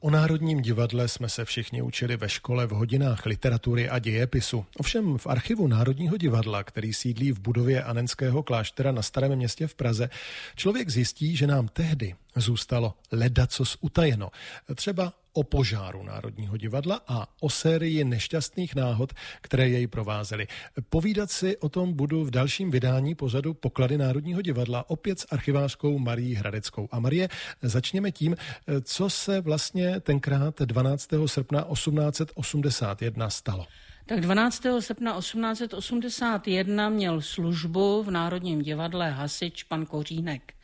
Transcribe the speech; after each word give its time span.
O 0.00 0.10
Národním 0.10 0.62
divadle 0.62 1.08
jsme 1.08 1.28
se 1.28 1.44
všichni 1.44 1.82
učili 1.82 2.16
ve 2.16 2.28
škole 2.28 2.66
v 2.66 2.70
hodinách 2.70 3.26
literatury 3.26 3.88
a 3.88 3.98
dějepisu. 3.98 4.66
Ovšem 4.76 5.18
v 5.18 5.26
archivu 5.26 5.66
Národního 5.66 6.16
divadla, 6.16 6.64
který 6.64 6.94
sídlí 6.94 7.32
v 7.32 7.40
budově 7.40 7.82
Anenského 7.82 8.42
kláštera 8.42 8.92
na 8.92 9.02
Starém 9.02 9.36
městě 9.36 9.66
v 9.66 9.74
Praze, 9.74 10.10
člověk 10.56 10.90
zjistí, 10.90 11.36
že 11.36 11.46
nám 11.46 11.68
tehdy 11.68 12.14
zůstalo 12.36 12.94
ledacos 13.12 13.76
utajeno. 13.80 14.30
Třeba 14.74 15.12
o 15.38 15.42
požáru 15.42 16.02
Národního 16.02 16.56
divadla 16.56 17.00
a 17.08 17.26
o 17.40 17.50
sérii 17.50 18.04
nešťastných 18.04 18.74
náhod, 18.74 19.12
které 19.40 19.68
jej 19.68 19.86
provázely. 19.86 20.46
Povídat 20.88 21.30
si 21.30 21.56
o 21.56 21.68
tom 21.68 21.92
budu 21.92 22.24
v 22.24 22.30
dalším 22.30 22.70
vydání 22.70 23.14
pořadu 23.14 23.54
Poklady 23.54 23.98
Národního 23.98 24.42
divadla 24.42 24.90
opět 24.90 25.20
s 25.20 25.26
archivářkou 25.30 25.98
Marí 25.98 26.34
Hradeckou. 26.34 26.88
A 26.90 27.00
Marie, 27.00 27.28
začněme 27.62 28.12
tím, 28.12 28.36
co 28.82 29.10
se 29.10 29.40
vlastně 29.40 30.00
tenkrát 30.00 30.60
12. 30.60 31.08
srpna 31.26 31.66
1881 31.72 33.30
stalo. 33.30 33.66
Tak 34.06 34.20
12. 34.20 34.66
srpna 34.80 35.18
1881 35.18 36.88
měl 36.88 37.20
službu 37.20 38.02
v 38.02 38.10
Národním 38.10 38.62
divadle 38.62 39.10
hasič 39.10 39.62
pan 39.62 39.86
Kořínek. 39.86 40.54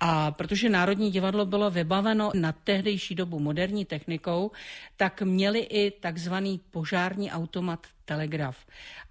A 0.00 0.30
protože 0.30 0.68
Národní 0.68 1.10
divadlo 1.10 1.46
bylo 1.46 1.70
vybaveno 1.70 2.30
na 2.34 2.52
tehdejší 2.52 3.14
dobu 3.14 3.38
moderní 3.38 3.84
technikou, 3.84 4.50
tak 4.96 5.22
měli 5.22 5.58
i 5.58 5.90
takzvaný 5.90 6.60
požární 6.70 7.32
automat 7.32 7.86
telegraf. 8.04 8.66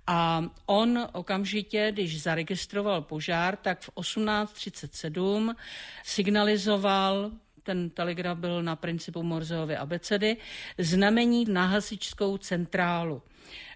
A 0.08 0.44
on 0.66 1.08
okamžitě, 1.14 1.92
když 1.92 2.22
zaregistroval 2.22 3.02
požár, 3.02 3.56
tak 3.56 3.82
v 3.82 3.90
1837 4.02 5.56
signalizoval 6.04 7.32
ten 7.64 7.90
telegraf 7.90 8.38
byl 8.38 8.64
na 8.64 8.76
principu 8.76 9.24
Morzeovy 9.24 9.78
abecedy, 9.78 10.38
znamení 10.78 11.46
na 11.46 11.66
hasičskou 11.66 12.38
centrálu 12.38 13.22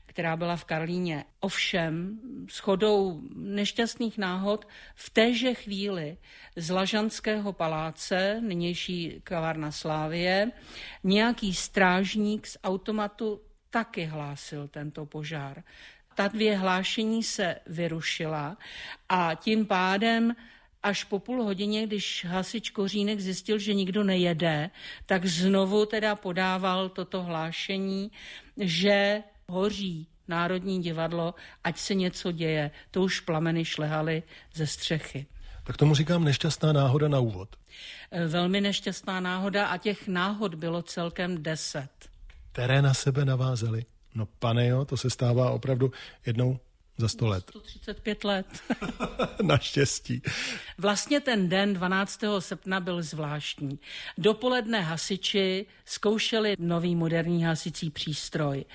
která 0.09 0.37
byla 0.37 0.55
v 0.55 0.65
Karlíně. 0.65 1.25
Ovšem, 1.39 2.19
shodou 2.49 3.21
nešťastných 3.35 4.17
náhod 4.17 4.67
v 4.95 5.09
téže 5.09 5.53
chvíli 5.53 6.17
z 6.55 6.69
Lažanského 6.69 7.53
paláce, 7.53 8.41
nynější 8.41 9.21
kavárna 9.23 9.71
Slávie, 9.71 10.51
nějaký 11.03 11.53
strážník 11.53 12.47
z 12.47 12.57
automatu 12.63 13.41
taky 13.69 14.05
hlásil 14.05 14.67
tento 14.67 15.05
požár. 15.05 15.63
Ta 16.15 16.27
dvě 16.27 16.57
hlášení 16.57 17.23
se 17.23 17.55
vyrušila 17.67 18.57
a 19.09 19.35
tím 19.35 19.65
pádem 19.65 20.35
až 20.83 21.03
po 21.03 21.19
půl 21.19 21.43
hodině, 21.43 21.87
když 21.87 22.25
hasič 22.25 22.69
Kořínek 22.69 23.19
zjistil, 23.19 23.57
že 23.57 23.73
nikdo 23.73 24.03
nejede, 24.03 24.69
tak 25.05 25.25
znovu 25.25 25.85
teda 25.85 26.15
podával 26.15 26.89
toto 26.89 27.23
hlášení, 27.23 28.11
že 28.57 29.23
hoří 29.49 30.07
Národní 30.27 30.81
divadlo, 30.81 31.35
ať 31.63 31.77
se 31.77 31.95
něco 31.95 32.31
děje. 32.31 32.71
To 32.91 33.01
už 33.01 33.19
plameny 33.19 33.65
šlehaly 33.65 34.23
ze 34.53 34.67
střechy. 34.67 35.25
Tak 35.63 35.77
tomu 35.77 35.95
říkám 35.95 36.23
nešťastná 36.23 36.73
náhoda 36.73 37.07
na 37.07 37.19
úvod. 37.19 37.49
E, 38.11 38.27
velmi 38.27 38.61
nešťastná 38.61 39.19
náhoda 39.19 39.67
a 39.67 39.77
těch 39.77 40.07
náhod 40.07 40.55
bylo 40.55 40.81
celkem 40.81 41.43
deset. 41.43 41.89
Které 42.51 42.81
na 42.81 42.93
sebe 42.93 43.25
navázely? 43.25 43.85
No 44.15 44.25
pane 44.25 44.67
jo, 44.67 44.85
to 44.85 44.97
se 44.97 45.09
stává 45.09 45.51
opravdu 45.51 45.91
jednou 46.25 46.59
za 46.99 47.07
100 47.07 47.27
let. 47.27 47.43
135 47.49 48.23
let. 48.23 48.45
Naštěstí. 49.41 50.21
Vlastně 50.77 51.19
ten 51.19 51.49
den 51.49 51.73
12. 51.73 52.23
srpna 52.39 52.79
byl 52.79 53.03
zvláštní. 53.03 53.79
Dopoledne 54.17 54.81
hasiči 54.81 55.65
zkoušeli 55.85 56.55
nový 56.59 56.95
moderní 56.95 57.43
hasicí 57.43 57.89
přístroj. 57.89 58.65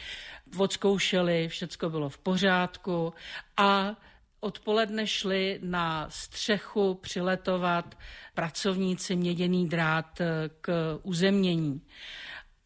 Odzkoušeli, 0.56 1.48
všecko 1.48 1.90
bylo 1.90 2.08
v 2.08 2.18
pořádku 2.18 3.14
a 3.56 3.96
odpoledne 4.40 5.06
šli 5.06 5.58
na 5.62 6.10
střechu 6.10 6.94
přiletovat 6.94 7.98
pracovníci 8.34 9.16
měděný 9.16 9.68
drát 9.68 10.18
k 10.60 10.98
uzemnění. 11.02 11.80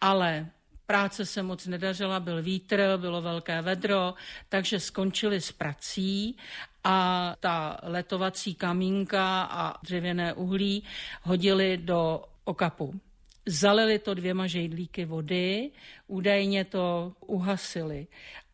Ale 0.00 0.46
Práce 0.90 1.26
se 1.26 1.42
moc 1.42 1.66
nedařila, 1.66 2.20
byl 2.20 2.42
vítr, 2.42 2.96
bylo 2.96 3.22
velké 3.22 3.62
vedro, 3.62 4.14
takže 4.48 4.80
skončili 4.80 5.40
s 5.40 5.52
prací 5.52 6.36
a 6.84 7.34
ta 7.40 7.80
letovací 7.82 8.54
kamínka 8.54 9.42
a 9.42 9.74
dřevěné 9.82 10.32
uhlí 10.32 10.84
hodili 11.22 11.76
do 11.76 12.24
okapu. 12.44 13.00
Zalili 13.46 13.98
to 13.98 14.14
dvěma 14.14 14.46
žejdlíky 14.46 15.04
vody, 15.04 15.70
údajně 16.06 16.64
to 16.64 17.12
uhasili. 17.26 18.06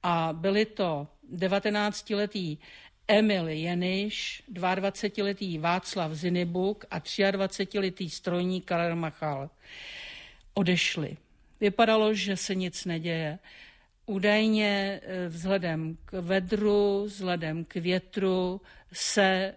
A 0.03 0.33
byli 0.33 0.67
to 0.67 1.07
19-letý 1.37 2.59
Emil 3.09 3.49
Jeniš, 3.49 4.43
22-letý 4.53 5.59
Václav 5.59 6.13
Zinibuk 6.13 6.85
a 6.91 6.99
23-letý 6.99 8.11
strojník 8.11 8.65
Karel 8.65 8.97
Machal. 8.97 9.51
Odešli. 10.55 11.17
Vypadalo, 11.65 12.15
že 12.15 12.37
se 12.37 12.55
nic 12.55 12.85
neděje. 12.85 13.39
Údajně 14.07 15.01
eh, 15.03 15.29
vzhledem 15.29 15.97
k 16.05 16.13
vedru, 16.13 17.05
vzhledem 17.05 17.65
k 17.65 17.75
větru 17.75 18.61
se 18.93 19.55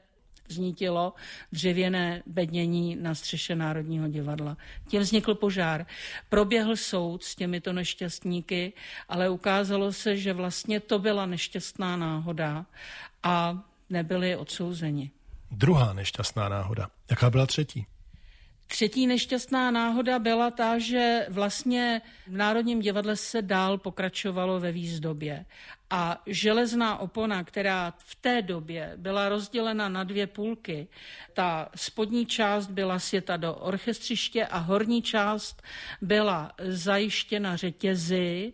znítilo 0.48 1.14
dřevěné 1.52 2.24
bednění 2.26 2.96
na 2.96 3.16
střeše 3.16 3.56
Národního 3.56 4.08
divadla. 4.08 4.58
Tím 4.88 5.02
vznikl 5.02 5.36
požár. 5.36 5.86
Proběhl 6.30 6.76
soud 6.76 7.24
s 7.24 7.36
těmito 7.36 7.74
nešťastníky, 7.74 8.74
ale 9.10 9.30
ukázalo 9.30 9.94
se, 9.94 10.18
že 10.18 10.34
vlastně 10.34 10.80
to 10.80 11.00
byla 11.00 11.26
nešťastná 11.26 11.96
náhoda 11.96 12.66
a 13.24 13.64
nebyli 13.90 14.36
odsouzeni. 14.36 15.12
Druhá 15.52 15.94
nešťastná 15.94 16.50
náhoda. 16.50 16.90
Jaká 17.10 17.30
byla 17.30 17.46
třetí? 17.46 17.86
Třetí 18.68 19.08
nešťastná 19.08 19.72
náhoda 19.72 20.20
byla 20.20 20.52
ta, 20.52 20.80
že 20.80 21.26
vlastně 21.30 22.02
v 22.28 22.38
Národním 22.38 22.80
divadle 22.80 23.16
se 23.16 23.42
dál 23.42 23.78
pokračovalo 23.78 24.60
ve 24.60 24.72
výzdobě. 24.72 25.46
A 25.90 26.22
železná 26.26 26.98
opona, 26.98 27.44
která 27.44 27.94
v 27.98 28.16
té 28.16 28.42
době 28.42 28.94
byla 28.98 29.30
rozdělena 29.30 29.90
na 29.90 30.04
dvě 30.04 30.28
půlky, 30.28 30.88
ta 31.34 31.70
spodní 31.76 32.26
část 32.26 32.68
byla 32.68 33.00
světa 33.00 33.38
do 33.38 33.56
orchestřiště 33.56 34.46
a 34.48 34.58
horní 34.58 35.02
část 35.02 35.64
byla 36.02 36.52
zajištěna 36.60 37.56
řetězy 37.56 38.54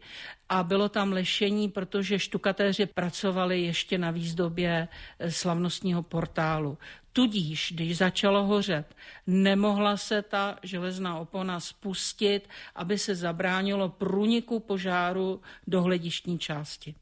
a 0.53 0.63
bylo 0.63 0.89
tam 0.89 1.11
lešení, 1.11 1.69
protože 1.69 2.19
štukatéři 2.19 2.85
pracovali 2.85 3.61
ještě 3.61 3.97
na 3.97 4.11
výzdobě 4.11 4.87
slavnostního 5.29 6.03
portálu. 6.03 6.77
Tudíž, 7.13 7.73
když 7.75 7.97
začalo 7.97 8.43
hořet, 8.45 8.95
nemohla 9.27 9.97
se 9.97 10.21
ta 10.21 10.57
železná 10.63 11.17
opona 11.17 11.59
spustit, 11.59 12.49
aby 12.75 12.97
se 12.97 13.15
zabránilo 13.15 13.89
průniku 13.89 14.59
požáru 14.59 15.41
do 15.67 15.81
hledištní 15.81 16.39
části. 16.39 16.95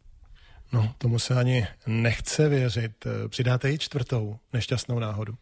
No, 0.72 0.94
tomu 0.97 1.19
se 1.19 1.35
ani 1.35 1.67
nechce 1.88 2.50
věřit. 2.50 3.07
Přidáte 3.28 3.72
i 3.72 3.78
čtvrtou 3.78 4.40
nešťastnou 4.53 5.00
náhodu. 5.00 5.35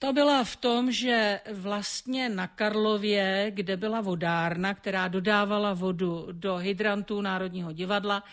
To 0.00 0.12
byla 0.12 0.44
v 0.44 0.56
tom, 0.56 0.92
že 0.92 1.40
vlastně 1.52 2.28
na 2.28 2.46
Karlově, 2.46 3.50
kde 3.54 3.76
byla 3.76 4.00
vodárna, 4.00 4.74
která 4.74 5.08
dodávala 5.08 5.74
vodu 5.74 6.28
do 6.32 6.56
hydrantů 6.56 7.20
Národního 7.20 7.72
divadla, 7.72 8.24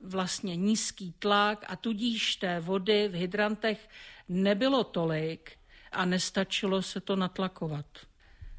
vlastně 0.00 0.56
nízký 0.56 1.14
tlak 1.18 1.64
a 1.68 1.76
tudíž 1.76 2.36
té 2.36 2.60
vody 2.60 3.08
v 3.08 3.14
hydrantech 3.14 3.88
nebylo 4.28 4.84
tolik 4.84 5.52
a 5.92 6.04
nestačilo 6.04 6.82
se 6.82 7.00
to 7.00 7.16
natlakovat. 7.16 7.86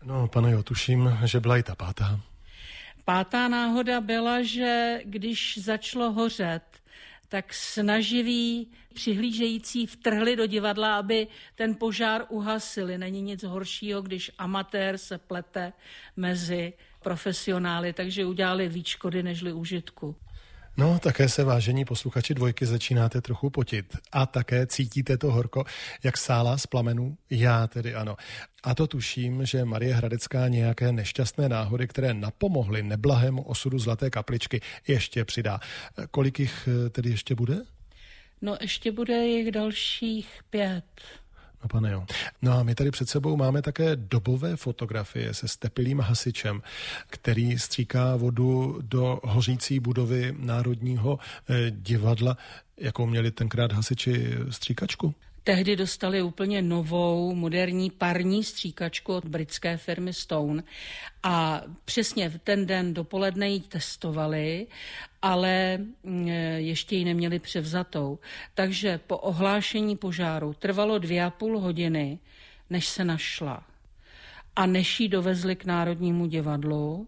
No, 0.04 0.28
pane 0.28 0.52
jo, 0.52 0.64
tuším, 0.64 1.18
že 1.26 1.40
byla 1.40 1.58
i 1.58 1.64
ta 1.64 1.76
pátá. 1.76 2.20
Pátá 3.06 3.48
náhoda 3.48 4.02
byla, 4.02 4.42
že 4.42 5.02
když 5.06 5.58
začalo 5.58 6.12
hořet, 6.12 6.79
tak 7.30 7.54
snaživí 7.54 8.72
přihlížející 8.94 9.86
vtrhli 9.86 10.36
do 10.36 10.46
divadla, 10.46 10.98
aby 10.98 11.28
ten 11.56 11.76
požár 11.76 12.26
uhasili. 12.30 12.98
Není 12.98 13.22
nic 13.22 13.44
horšího, 13.44 14.02
když 14.02 14.32
amatér 14.38 14.98
se 14.98 15.18
plete 15.18 15.74
mezi 16.18 16.74
profesionály, 17.00 17.94
takže 17.94 18.26
udělali 18.26 18.70
víc 18.70 18.88
škody 18.88 19.24
nežli 19.24 19.54
užitku. 19.54 20.16
No, 20.80 21.00
také 21.00 21.30
se 21.30 21.44
vážení 21.44 21.86
posluchači 21.86 22.34
dvojky 22.34 22.66
začínáte 22.66 23.22
trochu 23.22 23.50
potit 23.50 23.86
a 24.12 24.26
také 24.26 24.68
cítíte 24.68 25.18
to 25.18 25.32
horko, 25.32 25.66
jak 26.04 26.18
sála 26.18 26.58
z 26.58 26.68
plamenů? 26.68 27.18
Já 27.30 27.68
tedy 27.68 27.96
ano. 27.96 28.16
A 28.64 28.76
to 28.76 28.88
tuším, 28.88 29.46
že 29.46 29.66
Marie 29.66 29.94
Hradecká 29.94 30.48
nějaké 30.48 30.92
nešťastné 30.92 31.50
náhody, 31.50 31.88
které 31.88 32.14
napomohly 32.14 32.84
neblahému 32.84 33.42
osudu 33.42 33.80
Zlaté 33.80 34.10
kapličky, 34.10 34.62
ještě 34.88 35.26
přidá. 35.26 35.60
Kolik 36.12 36.40
jich 36.40 36.70
eh, 36.86 36.90
tedy 36.90 37.10
ještě 37.10 37.36
bude? 37.36 37.58
No 38.42 38.58
ještě 38.62 38.92
bude 38.92 39.28
jich 39.28 39.52
dalších 39.52 40.30
pět. 40.50 40.86
No 41.64 41.70
pane 41.70 41.92
jo. 41.92 42.06
No 42.42 42.52
a 42.52 42.64
my 42.64 42.76
tady 42.76 42.92
před 42.92 43.10
sebou 43.10 43.38
máme 43.38 43.62
také 43.62 43.96
dobové 43.96 44.56
fotografie 44.56 45.34
se 45.34 45.48
stepilým 45.48 46.00
hasičem, 46.00 46.62
který 47.08 47.60
stříká 47.60 48.16
vodu 48.16 48.80
do 48.82 49.20
hořící 49.24 49.80
budovy 49.80 50.36
Národního 50.40 51.20
eh, 51.50 51.72
divadla. 51.72 52.38
Jakou 52.78 53.06
měli 53.06 53.32
tenkrát 53.32 53.72
hasiči 53.72 54.36
stříkačku? 54.50 55.16
Tehdy 55.44 55.76
dostali 55.76 56.22
úplně 56.22 56.62
novou 56.62 57.36
moderní 57.36 57.92
parní 57.92 58.44
stříkačku 58.44 59.14
od 59.14 59.26
britské 59.26 59.78
firmy 59.78 60.14
Stone 60.14 60.64
a 61.24 61.62
přesně 61.86 62.30
v 62.30 62.38
ten 62.38 62.66
den 62.66 62.94
dopoledne 62.94 63.50
ji 63.50 63.60
testovali, 63.60 64.68
ale 65.22 65.78
mm, 66.04 66.28
ještě 66.58 66.96
ji 66.96 67.06
neměli 67.06 67.40
převzatou. 67.40 68.20
Takže 68.54 68.98
po 68.98 69.18
ohlášení 69.18 69.98
požáru 69.98 70.54
trvalo 70.54 70.98
dvě 70.98 71.24
a 71.24 71.30
půl 71.30 71.60
hodiny, 71.60 72.20
než 72.70 72.88
se 72.88 73.06
našla 73.06 73.64
a 74.56 74.66
než 74.66 75.00
ji 75.00 75.08
dovezli 75.08 75.56
k 75.56 75.66
Národnímu 75.66 76.26
divadlu. 76.26 77.08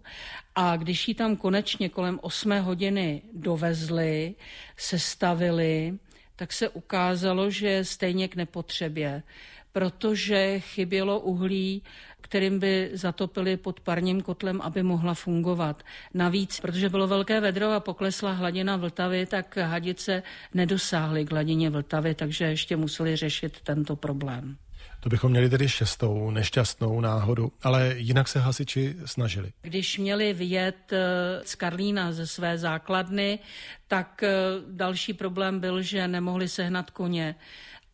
A 0.56 0.78
když 0.78 1.08
ji 1.08 1.14
tam 1.14 1.36
konečně 1.36 1.90
kolem 1.90 2.20
8 2.22 2.60
hodiny 2.60 3.22
dovezli, 3.34 4.36
sestavili, 4.78 5.98
tak 6.36 6.54
se 6.54 6.70
ukázalo, 6.70 7.50
že 7.50 7.86
stejně 7.86 8.28
k 8.28 8.36
nepotřebě, 8.36 9.24
protože 9.72 10.60
chybělo 10.60 11.20
uhlí, 11.20 11.84
kterým 12.22 12.60
by 12.60 12.90
zatopili 12.94 13.58
pod 13.58 13.80
parním 13.80 14.22
kotlem, 14.22 14.62
aby 14.62 14.84
mohla 14.84 15.14
fungovat. 15.14 15.84
Navíc, 16.14 16.60
protože 16.60 16.90
bylo 16.90 17.08
velké 17.08 17.40
vedro 17.40 17.72
a 17.72 17.80
poklesla 17.80 18.32
hladina 18.32 18.78
Vltavy, 18.78 19.26
tak 19.26 19.58
hadice 19.58 20.24
nedosáhly 20.54 21.26
k 21.26 21.32
hladině 21.32 21.70
Vltavy, 21.70 22.16
takže 22.16 22.46
ještě 22.46 22.78
museli 22.78 23.16
řešit 23.16 23.62
tento 23.62 23.96
problém. 23.96 24.58
To 25.04 25.10
bychom 25.10 25.32
měli 25.32 25.50
tedy 25.50 25.70
šestou 25.70 26.32
nešťastnou 26.32 27.02
náhodu, 27.02 27.52
ale 27.64 27.94
jinak 27.98 28.28
se 28.28 28.40
hasiči 28.40 28.96
snažili. 29.06 29.52
Když 29.62 29.98
měli 29.98 30.34
vyjet 30.34 30.94
eh, 30.94 31.00
z 31.46 31.56
Karlína 31.56 32.12
ze 32.12 32.28
své 32.28 32.58
základny, 32.58 33.40
tak 33.88 34.24
eh, 34.24 34.32
další 34.68 35.14
problém 35.14 35.60
byl, 35.60 35.82
že 35.82 36.08
nemohli 36.08 36.50
sehnat 36.50 36.92
koně 36.92 37.36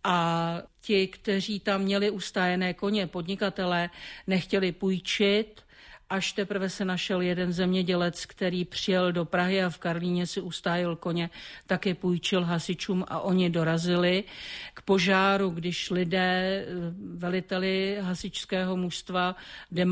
a 0.03 0.57
ti, 0.81 1.07
kteří 1.07 1.59
tam 1.59 1.81
měli 1.81 2.09
ustájené 2.09 2.73
koně, 2.73 3.07
podnikatelé, 3.07 3.89
nechtěli 4.27 4.71
půjčit 4.71 5.66
až 6.09 6.33
teprve 6.33 6.69
se 6.69 6.85
našel 6.85 7.21
jeden 7.21 7.53
zemědělec, 7.53 8.25
který 8.25 8.65
přijel 8.65 9.11
do 9.11 9.25
Prahy 9.25 9.63
a 9.63 9.69
v 9.69 9.77
Karlíně 9.77 10.27
si 10.27 10.41
ustájil 10.41 10.95
koně, 10.95 11.29
tak 11.67 11.85
je 11.85 11.95
půjčil 11.95 12.43
hasičům 12.43 13.05
a 13.07 13.19
oni 13.19 13.49
dorazili 13.49 14.23
k 14.73 14.81
požáru, 14.81 15.49
když 15.49 15.89
lidé, 15.89 16.65
eh, 16.65 16.65
veliteli 17.15 17.97
hasičského 18.01 18.77
mužstva 18.77 19.35
De 19.71 19.85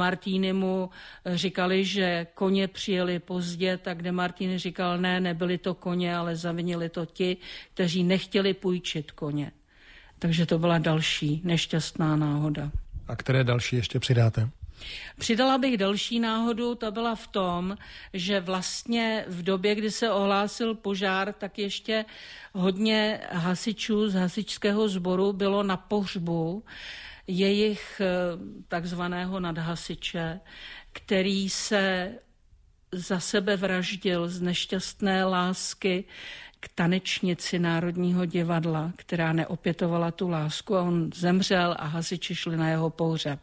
mu 0.54 0.90
říkali, 1.26 1.86
že 1.86 2.28
koně 2.34 2.68
přijeli 2.68 3.20
pozdě, 3.20 3.78
tak 3.78 4.02
De 4.02 4.12
Martini 4.12 4.58
říkal, 4.58 4.98
ne, 4.98 5.20
nebyli 5.20 5.58
to 5.58 5.74
koně, 5.74 6.16
ale 6.16 6.36
zavinili 6.36 6.90
to 6.90 7.06
ti, 7.06 7.38
kteří 7.74 8.04
nechtěli 8.04 8.54
půjčit 8.54 9.12
koně. 9.12 9.52
Takže 10.20 10.46
to 10.46 10.60
byla 10.60 10.78
další 10.78 11.42
nešťastná 11.44 12.16
náhoda. 12.16 12.72
A 13.08 13.16
které 13.16 13.44
další 13.44 13.76
ještě 13.76 14.00
přidáte? 14.00 14.50
Přidala 15.20 15.58
bych 15.58 15.78
další 15.78 16.20
náhodu, 16.20 16.76
to 16.76 16.92
byla 16.92 17.16
v 17.16 17.28
tom, 17.28 17.78
že 18.14 18.40
vlastně 18.40 19.26
v 19.28 19.44
době, 19.44 19.76
kdy 19.76 19.92
se 19.92 20.12
ohlásil 20.12 20.76
požár, 20.76 21.34
tak 21.34 21.60
ještě 21.60 22.06
hodně 22.54 23.22
hasičů 23.32 24.10
z 24.10 24.14
hasičského 24.14 24.90
sboru 24.90 25.34
bylo 25.34 25.64
na 25.64 25.78
pohřbu 25.78 26.64
jejich 27.28 28.02
eh, 28.02 28.08
takzvaného 28.68 29.40
nadhasiče, 29.40 30.40
který 30.94 31.50
se 31.50 32.12
za 32.92 33.20
sebe 33.20 33.58
vraždil 33.58 34.28
z 34.30 34.42
nešťastné 34.42 35.26
lásky 35.26 36.04
k 36.60 36.70
tanečnici 36.76 37.60
Národního 37.60 38.26
divadla, 38.26 38.92
která 38.96 39.34
neopětovala 39.34 40.12
tu 40.12 40.30
lásku 40.30 40.76
a 40.76 40.82
on 40.82 41.10
zemřel 41.16 41.76
a 41.80 41.86
hasiči 41.86 42.36
šli 42.36 42.58
na 42.58 42.70
jeho 42.70 42.90
pohřeb. 42.90 43.40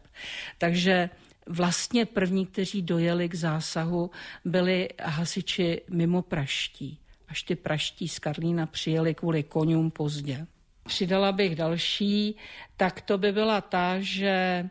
Takže 0.57 1.09
vlastně 1.47 2.05
první, 2.05 2.45
kteří 2.45 2.81
dojeli 2.81 3.29
k 3.29 3.35
zásahu, 3.35 4.11
byli 4.45 4.89
hasiči 5.03 5.81
mimo 5.89 6.21
Praští. 6.21 6.99
Až 7.27 7.43
ty 7.43 7.55
Praští 7.55 8.07
z 8.07 8.19
Karlína 8.19 8.65
přijeli 8.65 9.15
kvůli 9.15 9.43
konům 9.43 9.91
pozdě. 9.91 10.47
Přidala 10.87 11.31
bych 11.31 11.55
další, 11.55 12.35
tak 12.77 13.01
to 13.01 13.17
by 13.17 13.31
byla 13.31 13.61
ta, 13.61 13.99
že 13.99 14.69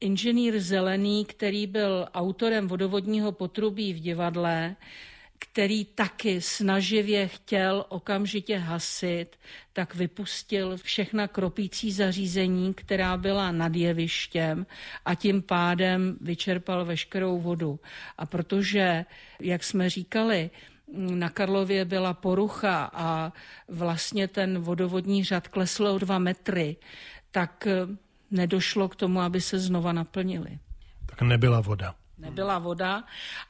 inženýr 0.00 0.60
Zelený, 0.60 1.24
který 1.24 1.66
byl 1.66 2.06
autorem 2.14 2.68
vodovodního 2.68 3.32
potrubí 3.32 3.92
v 3.92 4.00
divadle, 4.00 4.76
který 5.50 5.84
taky 5.84 6.40
snaživě 6.40 7.28
chtěl 7.28 7.84
okamžitě 7.88 8.58
hasit, 8.58 9.26
tak 9.72 9.94
vypustil 9.94 10.76
všechna 10.76 11.28
kropící 11.28 11.92
zařízení, 11.92 12.74
která 12.74 13.16
byla 13.16 13.52
nad 13.52 13.74
jevištěm 13.74 14.66
a 15.04 15.14
tím 15.14 15.42
pádem 15.42 16.16
vyčerpal 16.20 16.84
veškerou 16.84 17.40
vodu. 17.40 17.80
A 18.18 18.26
protože, 18.26 19.04
jak 19.40 19.64
jsme 19.64 19.90
říkali, 19.90 20.50
na 20.96 21.28
Karlově 21.28 21.84
byla 21.84 22.14
porucha 22.14 22.90
a 22.92 23.32
vlastně 23.68 24.28
ten 24.28 24.58
vodovodní 24.58 25.24
řad 25.24 25.48
klesl 25.48 25.86
o 25.86 25.98
dva 25.98 26.18
metry, 26.18 26.76
tak 27.30 27.68
nedošlo 28.30 28.88
k 28.88 28.96
tomu, 28.96 29.20
aby 29.20 29.40
se 29.40 29.58
znova 29.58 29.92
naplnili. 29.92 30.58
Tak 31.06 31.22
nebyla 31.22 31.60
voda 31.60 31.94
nebyla 32.18 32.58
voda. 32.58 33.04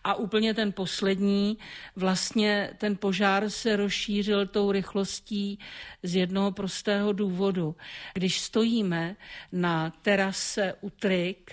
A 0.04 0.14
úplně 0.14 0.54
ten 0.54 0.72
poslední, 0.72 1.58
vlastně 1.96 2.70
ten 2.78 2.96
požár 2.96 3.50
se 3.50 3.76
rozšířil 3.76 4.46
tou 4.46 4.72
rychlostí 4.72 5.58
z 6.02 6.14
jednoho 6.14 6.52
prostého 6.52 7.12
důvodu. 7.12 7.76
Když 8.14 8.40
stojíme 8.40 9.16
na 9.52 9.90
terase 9.90 10.74
u 10.80 10.90
Trik, 10.90 11.52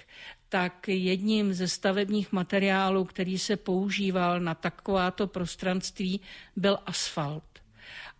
tak 0.50 0.88
jedním 0.88 1.54
ze 1.54 1.68
stavebních 1.68 2.32
materiálů, 2.32 3.06
který 3.06 3.40
se 3.40 3.58
používal 3.58 4.40
na 4.40 4.56
takováto 4.56 5.28
prostranství, 5.28 6.22
byl 6.56 6.80
asfalt. 6.86 7.44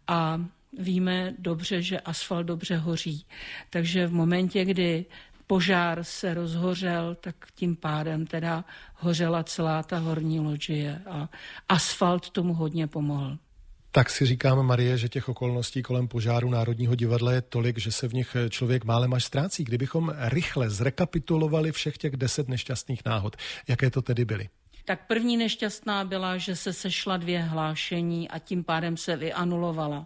A 0.08 0.42
víme 0.78 1.36
dobře, 1.38 1.82
že 1.82 2.00
asfalt 2.00 2.46
dobře 2.46 2.78
hoří. 2.78 3.26
Takže 3.70 4.08
v 4.08 4.14
momentě, 4.14 4.66
kdy 4.66 5.06
požár 5.52 6.04
se 6.04 6.34
rozhořel, 6.34 7.16
tak 7.16 7.36
tím 7.56 7.76
pádem 7.76 8.26
teda 8.28 8.66
hořela 8.96 9.44
celá 9.44 9.84
ta 9.84 9.98
horní 9.98 10.40
loďie 10.40 11.02
a 11.10 11.30
asfalt 11.70 12.30
tomu 12.30 12.54
hodně 12.54 12.88
pomohl. 12.88 13.38
Tak 13.92 14.10
si 14.10 14.26
říkám, 14.26 14.66
Marie, 14.66 14.98
že 14.98 15.10
těch 15.10 15.30
okolností 15.30 15.84
kolem 15.84 16.08
požáru 16.08 16.50
Národního 16.50 16.96
divadla 16.96 17.34
je 17.34 17.42
tolik, 17.42 17.78
že 17.78 17.92
se 17.92 18.08
v 18.08 18.14
nich 18.14 18.36
člověk 18.50 18.84
málem 18.84 19.14
až 19.14 19.24
ztrácí. 19.24 19.64
Kdybychom 19.64 20.14
rychle 20.18 20.70
zrekapitulovali 20.70 21.72
všech 21.72 21.98
těch 21.98 22.18
deset 22.18 22.48
nešťastných 22.48 23.06
náhod, 23.06 23.36
jaké 23.68 23.90
to 23.90 24.02
tedy 24.02 24.26
byly? 24.26 24.50
Tak 24.86 25.08
první 25.08 25.38
nešťastná 25.38 26.06
byla, 26.06 26.38
že 26.38 26.56
se 26.56 26.74
sešla 26.74 27.18
dvě 27.18 27.40
hlášení 27.40 28.30
a 28.30 28.40
tím 28.40 28.64
pádem 28.64 28.98
se 28.98 29.16
vyanulovala. 29.16 30.06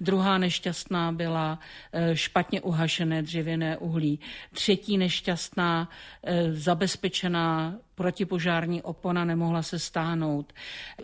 Druhá 0.00 0.38
nešťastná 0.38 1.12
byla 1.12 1.58
eh, 1.92 2.16
špatně 2.16 2.60
uhašené 2.60 3.22
dřevěné 3.22 3.78
uhlí. 3.78 4.20
Třetí 4.52 4.98
nešťastná 4.98 5.88
eh, 6.22 6.52
zabezpečená 6.52 7.74
protipožární 7.94 8.82
opona 8.82 9.24
nemohla 9.24 9.62
se 9.62 9.78
stáhnout. 9.78 10.52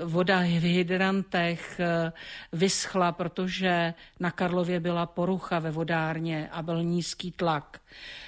Voda 0.05 0.41
v 0.41 0.63
hydrantech 0.63 1.81
eh, 1.81 2.13
vyschla, 2.53 3.13
protože 3.13 3.95
na 4.21 4.31
Karlově 4.31 4.81
byla 4.81 5.07
porucha 5.07 5.59
ve 5.59 5.71
vodárně 5.71 6.49
a 6.53 6.63
byl 6.63 6.85
nízký 6.85 7.33
tlak. 7.33 7.81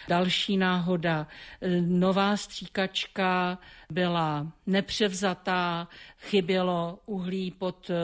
Další 0.08 0.56
náhoda. 0.56 1.26
Eh, 1.60 1.80
nová 1.80 2.36
stříkačka 2.36 3.58
byla 3.90 4.46
nepřevzatá, 4.66 5.88
chybělo 6.18 6.98
uhlí 7.06 7.50
pod 7.50 7.90
eh, 7.90 7.94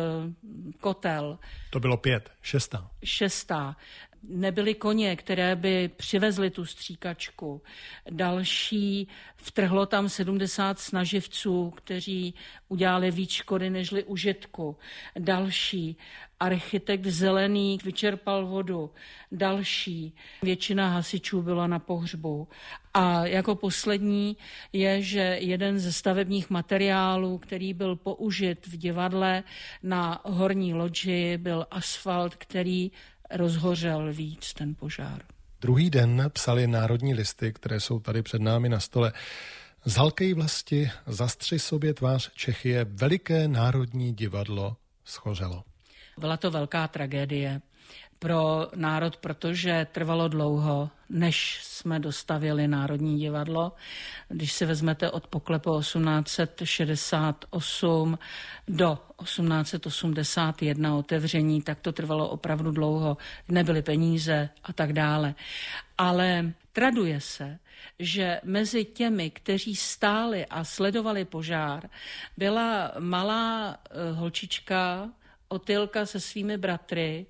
kotel. 0.80 1.38
To 1.70 1.80
bylo 1.80 1.96
pět, 1.96 2.30
šestá. 2.42 2.90
Šestá 3.04 3.76
nebyly 4.22 4.74
koně, 4.74 5.16
které 5.16 5.56
by 5.56 5.90
přivezly 5.96 6.50
tu 6.50 6.64
stříkačku. 6.64 7.62
Další, 8.10 9.08
vtrhlo 9.36 9.86
tam 9.86 10.08
70 10.08 10.78
snaživců, 10.78 11.70
kteří 11.70 12.34
udělali 12.68 13.10
víc 13.10 13.30
škody 13.30 13.70
nežli 13.70 14.04
užitku. 14.04 14.76
Další, 15.18 15.96
architekt 16.40 17.06
Zelený 17.06 17.78
vyčerpal 17.84 18.46
vodu. 18.46 18.90
Další, 19.32 20.14
většina 20.42 20.88
hasičů 20.88 21.42
byla 21.42 21.66
na 21.66 21.78
pohřbu. 21.78 22.48
A 22.94 23.26
jako 23.26 23.54
poslední 23.54 24.36
je, 24.72 25.02
že 25.02 25.20
jeden 25.40 25.78
ze 25.78 25.92
stavebních 25.92 26.50
materiálů, 26.50 27.38
který 27.38 27.74
byl 27.74 27.96
použit 27.96 28.66
v 28.66 28.76
divadle 28.76 29.42
na 29.82 30.20
horní 30.24 30.74
loďi, 30.74 31.38
byl 31.38 31.66
asfalt, 31.70 32.34
který 32.34 32.90
rozhořel 33.30 34.12
víc 34.12 34.54
ten 34.54 34.74
požár. 34.74 35.22
Druhý 35.60 35.90
den 35.90 36.24
psali 36.28 36.66
národní 36.66 37.14
listy, 37.14 37.52
které 37.52 37.80
jsou 37.80 38.00
tady 38.00 38.22
před 38.22 38.42
námi 38.42 38.68
na 38.68 38.80
stole. 38.80 39.12
Zhalkej 39.84 40.34
vlasti, 40.34 40.90
zastři 41.06 41.58
sobě 41.58 41.94
tvář 41.94 42.30
Čechy, 42.34 42.76
veliké 42.84 43.48
národní 43.48 44.12
divadlo 44.12 44.76
schořelo. 45.04 45.64
Byla 46.18 46.36
to 46.36 46.50
velká 46.50 46.88
tragédie 46.88 47.60
pro 48.18 48.68
národ, 48.74 49.16
protože 49.16 49.86
trvalo 49.92 50.28
dlouho, 50.28 50.90
než 51.08 51.60
jsme 51.62 52.00
dostavili 52.00 52.68
Národní 52.68 53.18
divadlo. 53.18 53.72
Když 54.28 54.52
si 54.52 54.66
vezmete 54.66 55.10
od 55.10 55.26
poklepu 55.26 55.80
1868 55.80 58.18
do 58.68 58.98
1881 59.22 60.96
otevření, 60.96 61.62
tak 61.62 61.80
to 61.80 61.92
trvalo 61.92 62.28
opravdu 62.28 62.70
dlouho. 62.70 63.16
Nebyly 63.48 63.82
peníze 63.82 64.48
a 64.64 64.72
tak 64.72 64.92
dále. 64.92 65.34
Ale 65.98 66.52
traduje 66.72 67.20
se, 67.20 67.58
že 67.98 68.40
mezi 68.44 68.84
těmi, 68.84 69.30
kteří 69.30 69.76
stáli 69.76 70.46
a 70.46 70.64
sledovali 70.64 71.24
požár, 71.24 71.88
byla 72.36 72.92
malá 72.98 73.76
eh, 73.90 74.12
holčička, 74.12 75.08
Otylka 75.48 76.06
se 76.06 76.20
svými 76.20 76.56
bratry 76.56 77.26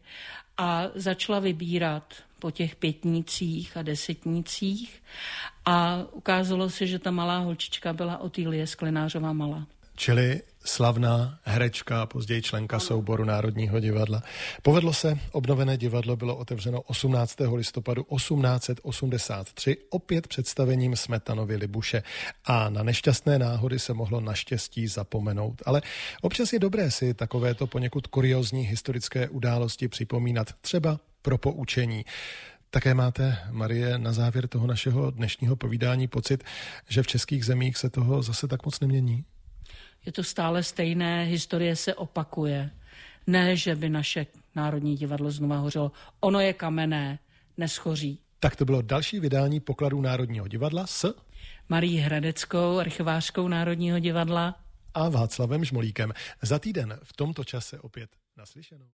a 0.59 0.85
začala 0.95 1.39
vybírat 1.39 2.15
po 2.39 2.51
těch 2.51 2.77
pětnících 2.77 3.77
a 3.77 3.83
desetnících 3.83 5.03
a 5.65 6.05
ukázalo 6.13 6.71
se, 6.71 6.87
že 6.87 6.99
ta 6.99 7.11
malá 7.11 7.39
holčička 7.39 7.93
byla 7.93 8.19
Otýlie 8.19 8.67
Sklenářová 8.67 9.33
Malá. 9.33 9.67
Čili 9.97 10.43
slavná 10.69 11.39
herečka, 11.45 12.07
později 12.07 12.43
členka 12.43 12.81
souboru 12.81 13.25
Národního 13.25 13.81
divadla. 13.81 14.23
Povedlo 14.63 14.93
se, 14.93 15.19
obnovené 15.33 15.77
divadlo 15.77 16.17
bylo 16.17 16.37
otevřeno 16.37 16.81
18. 16.81 17.37
listopadu 17.55 18.03
1883 18.17 19.77
opět 19.91 20.27
představením 20.27 20.97
Smetanovy 20.97 21.57
Libuše 21.57 22.03
a 22.45 22.69
na 22.69 22.83
nešťastné 22.83 23.39
náhody 23.39 23.79
se 23.79 23.95
mohlo 23.95 24.21
naštěstí 24.21 24.87
zapomenout. 24.87 25.63
Ale 25.67 25.83
občas 26.23 26.53
je 26.53 26.59
dobré 26.59 26.91
si 26.91 27.15
takovéto 27.15 27.67
poněkud 27.67 28.07
kuriozní 28.07 28.63
historické 28.63 29.29
události 29.29 29.89
připomínat 29.89 30.53
třeba 30.61 31.01
pro 31.23 31.39
poučení. 31.39 32.05
Také 32.71 32.95
máte, 32.95 33.39
Marie, 33.51 33.99
na 33.99 34.13
závěr 34.13 34.49
toho 34.49 34.67
našeho 34.67 35.11
dnešního 35.11 35.57
povídání 35.57 36.09
pocit, 36.09 36.45
že 36.89 37.03
v 37.03 37.07
českých 37.07 37.45
zemích 37.45 37.77
se 37.77 37.91
toho 37.91 38.23
zase 38.23 38.49
tak 38.49 38.65
moc 38.65 38.81
nemění? 38.81 39.25
Je 40.09 40.13
to 40.13 40.25
stále 40.25 40.63
stejné, 40.63 41.25
historie 41.25 41.77
se 41.77 41.95
opakuje. 41.95 42.71
Ne, 43.27 43.57
že 43.57 43.77
by 43.77 43.89
naše 43.89 44.27
Národní 44.55 44.97
divadlo 44.97 45.31
znova 45.31 45.57
hořelo. 45.57 45.93
Ono 46.21 46.41
je 46.41 46.53
kamenné, 46.53 47.19
neschoří. 47.57 48.19
Tak 48.41 48.57
to 48.57 48.65
bylo 48.65 48.83
další 48.83 49.21
vydání 49.21 49.61
pokladů 49.61 50.01
Národního 50.01 50.49
divadla 50.49 50.87
s 50.87 51.15
Marí 51.69 51.97
Hradeckou, 51.97 52.79
archivářkou 52.79 53.49
Národního 53.49 53.99
divadla 53.99 54.55
a 54.95 55.09
Václavem 55.09 55.65
Žmolíkem. 55.65 56.13
Za 56.43 56.59
týden 56.59 56.99
v 57.03 57.13
tomto 57.13 57.45
čase 57.45 57.81
opět 57.81 58.11
naslyšenou. 58.37 58.87